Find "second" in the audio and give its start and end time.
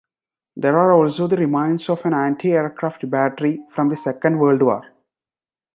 3.97-4.39